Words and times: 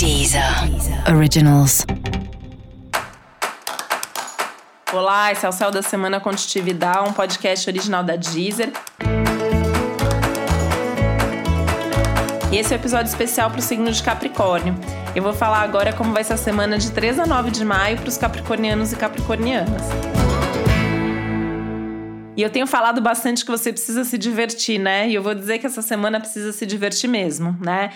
Deezer 0.00 0.42
Originals. 1.14 1.84
Olá, 4.90 5.30
esse 5.30 5.44
é 5.44 5.48
o 5.50 5.52
Céu 5.52 5.70
da 5.70 5.82
Semana 5.82 6.18
Contitividade, 6.18 7.06
um 7.06 7.12
podcast 7.12 7.68
original 7.68 8.02
da 8.02 8.16
Deezer. 8.16 8.72
E 12.50 12.56
esse 12.56 12.72
é 12.72 12.76
o 12.76 12.78
um 12.78 12.80
episódio 12.80 13.10
especial 13.10 13.50
para 13.50 13.58
o 13.58 13.62
signo 13.62 13.92
de 13.92 14.02
Capricórnio. 14.02 14.74
Eu 15.14 15.22
vou 15.22 15.34
falar 15.34 15.60
agora 15.60 15.92
como 15.92 16.14
vai 16.14 16.24
ser 16.24 16.32
a 16.32 16.38
semana 16.38 16.78
de 16.78 16.90
3 16.92 17.18
a 17.18 17.26
9 17.26 17.50
de 17.50 17.62
maio 17.62 17.98
para 17.98 18.08
os 18.08 18.16
capricornianos 18.16 18.94
e 18.94 18.96
capricornianas. 18.96 19.82
E 22.38 22.40
eu 22.40 22.48
tenho 22.48 22.66
falado 22.66 23.02
bastante 23.02 23.44
que 23.44 23.50
você 23.50 23.70
precisa 23.70 24.02
se 24.06 24.16
divertir, 24.16 24.78
né? 24.78 25.10
E 25.10 25.14
eu 25.14 25.22
vou 25.22 25.34
dizer 25.34 25.58
que 25.58 25.66
essa 25.66 25.82
semana 25.82 26.18
precisa 26.18 26.54
se 26.54 26.64
divertir 26.64 27.06
mesmo, 27.10 27.54
né? 27.60 27.90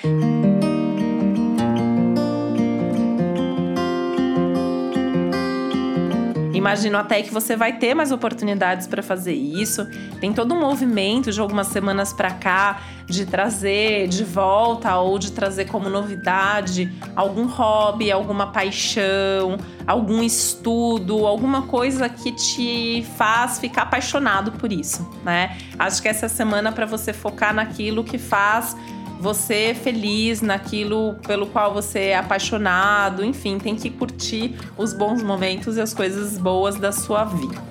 Imagino 6.64 6.96
até 6.96 7.20
que 7.20 7.30
você 7.30 7.54
vai 7.54 7.74
ter 7.74 7.92
mais 7.92 8.10
oportunidades 8.10 8.86
para 8.86 9.02
fazer 9.02 9.34
isso. 9.34 9.86
Tem 10.18 10.32
todo 10.32 10.54
um 10.54 10.60
movimento 10.60 11.30
de 11.30 11.38
algumas 11.38 11.66
semanas 11.66 12.10
para 12.10 12.30
cá 12.30 12.80
de 13.04 13.26
trazer 13.26 14.08
de 14.08 14.24
volta 14.24 14.96
ou 14.96 15.18
de 15.18 15.30
trazer 15.30 15.66
como 15.66 15.90
novidade 15.90 16.90
algum 17.14 17.44
hobby, 17.46 18.10
alguma 18.10 18.46
paixão, 18.46 19.58
algum 19.86 20.22
estudo, 20.22 21.26
alguma 21.26 21.66
coisa 21.66 22.08
que 22.08 22.32
te 22.32 23.06
faz 23.18 23.58
ficar 23.58 23.82
apaixonado 23.82 24.52
por 24.52 24.72
isso, 24.72 25.06
né? 25.22 25.58
Acho 25.78 26.00
que 26.00 26.08
essa 26.08 26.30
semana 26.30 26.72
para 26.72 26.86
você 26.86 27.12
focar 27.12 27.52
naquilo 27.52 28.02
que 28.02 28.16
faz 28.16 28.74
você 29.20 29.74
feliz 29.74 30.40
naquilo 30.40 31.14
pelo 31.26 31.46
qual 31.46 31.72
você 31.72 32.00
é 32.06 32.16
apaixonado, 32.16 33.24
enfim, 33.24 33.58
tem 33.58 33.74
que 33.74 33.90
curtir 33.90 34.54
os 34.76 34.92
bons 34.92 35.22
momentos 35.22 35.76
e 35.76 35.80
as 35.80 35.94
coisas 35.94 36.38
boas 36.38 36.76
da 36.76 36.92
sua 36.92 37.24
vida. 37.24 37.62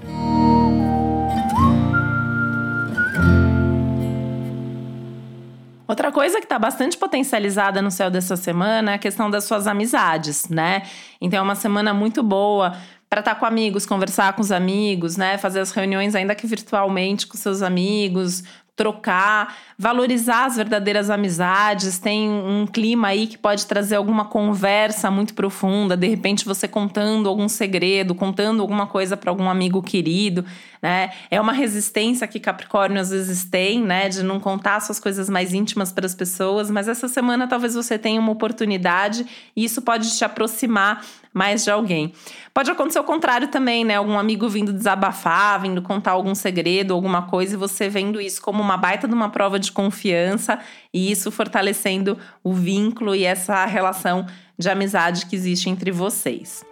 Outra 5.93 6.11
coisa 6.11 6.39
que 6.39 6.45
está 6.45 6.57
bastante 6.57 6.97
potencializada 6.97 7.79
no 7.79 7.91
céu 7.91 8.09
dessa 8.09 8.35
semana 8.35 8.93
é 8.93 8.95
a 8.95 8.97
questão 8.97 9.29
das 9.29 9.43
suas 9.43 9.67
amizades, 9.67 10.49
né? 10.49 10.81
Então 11.21 11.37
é 11.37 11.41
uma 11.41 11.53
semana 11.53 11.93
muito 11.93 12.23
boa 12.23 12.75
para 13.07 13.19
estar 13.19 13.35
tá 13.35 13.39
com 13.39 13.45
amigos, 13.45 13.85
conversar 13.85 14.33
com 14.33 14.41
os 14.41 14.51
amigos, 14.51 15.17
né? 15.17 15.37
Fazer 15.37 15.59
as 15.59 15.71
reuniões, 15.71 16.15
ainda 16.15 16.33
que 16.33 16.47
virtualmente, 16.47 17.27
com 17.27 17.37
seus 17.37 17.61
amigos, 17.61 18.43
trocar, 18.75 19.55
valorizar 19.77 20.45
as 20.45 20.55
verdadeiras 20.55 21.09
amizades. 21.09 21.99
Tem 21.99 22.29
um 22.29 22.65
clima 22.65 23.09
aí 23.09 23.27
que 23.27 23.37
pode 23.37 23.65
trazer 23.67 23.95
alguma 23.95 24.25
conversa 24.25 25.11
muito 25.11 25.33
profunda, 25.33 25.95
de 25.95 26.07
repente 26.07 26.45
você 26.45 26.67
contando 26.67 27.29
algum 27.29 27.47
segredo, 27.47 28.15
contando 28.15 28.61
alguma 28.61 28.87
coisa 28.87 29.15
para 29.15 29.29
algum 29.29 29.49
amigo 29.49 29.81
querido, 29.81 30.43
né? 30.81 31.11
É 31.29 31.39
uma 31.39 31.53
resistência 31.53 32.27
que 32.27 32.39
Capricórnio 32.39 32.99
às 32.99 33.11
vezes 33.11 33.45
tem, 33.45 33.81
né, 33.81 34.09
de 34.09 34.23
não 34.23 34.39
contar 34.39 34.79
suas 34.79 34.99
coisas 34.99 35.29
mais 35.29 35.53
íntimas 35.53 35.91
para 35.91 36.05
as 36.05 36.15
pessoas, 36.15 36.71
mas 36.71 36.87
essa 36.87 37.07
semana 37.07 37.47
talvez 37.47 37.75
você 37.75 37.97
tenha 37.97 38.19
uma 38.19 38.31
oportunidade 38.31 39.25
e 39.55 39.63
isso 39.63 39.81
pode 39.81 40.17
te 40.17 40.25
aproximar 40.25 41.05
mais 41.33 41.63
de 41.63 41.71
alguém. 41.71 42.13
Pode 42.53 42.69
acontecer 42.69 42.99
o 42.99 43.03
contrário 43.03 43.47
também, 43.47 43.83
né? 43.83 43.95
Algum 43.95 44.17
amigo 44.17 44.47
vindo 44.47 44.71
desabafar, 44.71 45.61
vindo 45.61 45.81
contar 45.81 46.11
algum 46.11 46.35
segredo, 46.35 46.93
alguma 46.93 47.23
coisa, 47.23 47.55
e 47.55 47.57
você 47.57 47.89
vendo 47.89 48.21
isso 48.21 48.41
como 48.41 48.61
uma 48.61 48.77
baita 48.77 49.07
de 49.07 49.13
uma 49.13 49.29
prova 49.29 49.59
de 49.59 49.71
confiança 49.71 50.59
e 50.93 51.11
isso 51.11 51.31
fortalecendo 51.31 52.17
o 52.43 52.53
vínculo 52.53 53.15
e 53.15 53.23
essa 53.23 53.65
relação 53.65 54.25
de 54.57 54.69
amizade 54.69 55.25
que 55.25 55.35
existe 55.35 55.69
entre 55.69 55.91
vocês. 55.91 56.63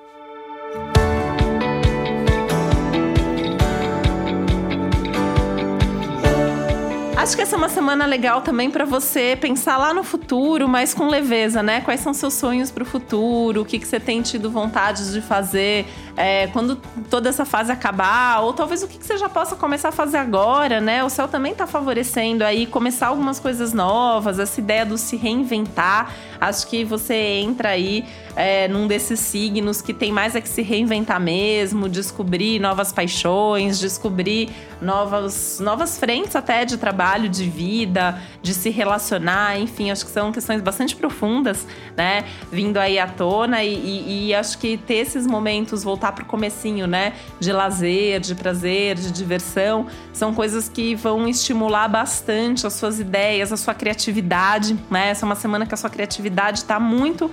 Acho 7.21 7.35
que 7.35 7.43
essa 7.43 7.55
é 7.55 7.57
uma 7.57 7.69
semana 7.69 8.07
legal 8.07 8.41
também 8.41 8.71
para 8.71 8.83
você 8.83 9.37
pensar 9.39 9.77
lá 9.77 9.93
no 9.93 10.03
futuro, 10.03 10.67
mas 10.67 10.91
com 10.91 11.07
leveza, 11.07 11.61
né? 11.61 11.79
Quais 11.79 11.99
são 11.99 12.15
seus 12.15 12.33
sonhos 12.33 12.71
para 12.71 12.81
o 12.81 12.85
futuro? 12.85 13.61
O 13.61 13.65
que, 13.65 13.77
que 13.77 13.87
você 13.87 13.99
tem 13.99 14.23
tido 14.23 14.49
vontade 14.49 15.13
de 15.13 15.21
fazer 15.21 15.85
é, 16.17 16.47
quando 16.47 16.77
toda 17.11 17.29
essa 17.29 17.45
fase 17.45 17.71
acabar? 17.71 18.41
Ou 18.41 18.53
talvez 18.53 18.81
o 18.81 18.87
que, 18.87 18.97
que 18.97 19.05
você 19.05 19.19
já 19.19 19.29
possa 19.29 19.55
começar 19.55 19.89
a 19.89 19.91
fazer 19.91 20.17
agora, 20.17 20.81
né? 20.81 21.03
O 21.03 21.09
céu 21.11 21.27
também 21.27 21.51
está 21.51 21.67
favorecendo 21.67 22.43
aí 22.43 22.65
começar 22.65 23.09
algumas 23.09 23.39
coisas 23.39 23.71
novas, 23.71 24.39
essa 24.39 24.59
ideia 24.59 24.83
do 24.83 24.97
se 24.97 25.15
reinventar. 25.15 26.11
Acho 26.39 26.65
que 26.65 26.83
você 26.83 27.13
entra 27.13 27.69
aí 27.69 28.03
é, 28.35 28.67
num 28.67 28.87
desses 28.87 29.19
signos 29.19 29.79
que 29.79 29.93
tem 29.93 30.11
mais 30.11 30.35
é 30.35 30.41
que 30.41 30.49
se 30.49 30.63
reinventar 30.63 31.19
mesmo, 31.19 31.87
descobrir 31.87 32.57
novas 32.57 32.91
paixões, 32.91 33.79
descobrir 33.79 34.49
novas, 34.81 35.59
novas 35.59 35.99
frentes 35.99 36.35
até 36.35 36.65
de 36.65 36.77
trabalho 36.77 37.10
trabalho, 37.11 37.29
de 37.29 37.49
vida, 37.49 38.21
de 38.41 38.53
se 38.53 38.69
relacionar, 38.69 39.59
enfim, 39.59 39.91
acho 39.91 40.05
que 40.05 40.11
são 40.11 40.31
questões 40.31 40.61
bastante 40.61 40.95
profundas, 40.95 41.67
né? 41.95 42.23
Vindo 42.51 42.77
aí 42.77 42.97
à 42.97 43.07
tona 43.07 43.63
e, 43.63 43.73
e, 43.73 44.27
e 44.27 44.35
acho 44.35 44.57
que 44.57 44.77
ter 44.77 44.95
esses 44.95 45.27
momentos, 45.27 45.83
voltar 45.83 46.13
para 46.13 46.23
o 46.23 46.27
comecinho, 46.27 46.87
né? 46.87 47.13
De 47.39 47.51
lazer, 47.51 48.21
de 48.21 48.33
prazer, 48.33 48.95
de 48.95 49.11
diversão, 49.11 49.87
são 50.13 50.33
coisas 50.33 50.69
que 50.69 50.95
vão 50.95 51.27
estimular 51.27 51.89
bastante 51.89 52.65
as 52.65 52.73
suas 52.73 52.99
ideias, 52.99 53.51
a 53.51 53.57
sua 53.57 53.73
criatividade, 53.73 54.77
né? 54.89 55.09
Essa 55.09 55.25
é 55.25 55.27
uma 55.27 55.35
semana 55.35 55.65
que 55.65 55.73
a 55.73 55.77
sua 55.77 55.89
criatividade 55.89 56.59
está 56.59 56.79
muito 56.79 57.29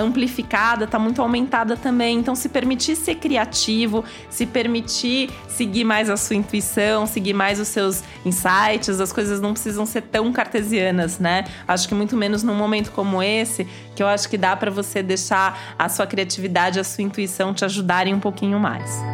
amplificada, 0.00 0.84
está 0.84 0.98
muito 0.98 1.20
aumentada 1.20 1.76
também. 1.76 2.18
Então, 2.18 2.34
se 2.34 2.48
permitir 2.48 2.96
ser 2.96 3.16
criativo, 3.16 4.04
se 4.30 4.46
permitir 4.46 5.30
seguir 5.48 5.84
mais 5.84 6.10
a 6.10 6.16
sua 6.16 6.36
intuição, 6.36 7.06
seguir 7.06 7.34
mais 7.34 7.60
os 7.60 7.68
seus 7.68 8.02
insights, 8.24 9.00
as 9.00 9.12
coisas 9.12 9.40
não 9.40 9.52
precisam 9.52 9.86
ser 9.86 10.02
tão 10.02 10.32
cartesianas, 10.32 11.18
né? 11.18 11.44
Acho 11.66 11.88
que 11.88 11.94
muito 11.94 12.16
menos 12.16 12.42
num 12.42 12.54
momento 12.54 12.90
como 12.90 13.22
esse, 13.22 13.66
que 13.94 14.02
eu 14.02 14.06
acho 14.06 14.28
que 14.28 14.36
dá 14.36 14.56
para 14.56 14.70
você 14.70 15.02
deixar 15.02 15.74
a 15.78 15.88
sua 15.88 16.06
criatividade, 16.06 16.80
a 16.80 16.84
sua 16.84 17.04
intuição 17.04 17.54
te 17.54 17.64
ajudarem 17.64 18.14
um 18.14 18.20
pouquinho 18.20 18.58
mais. 18.58 19.13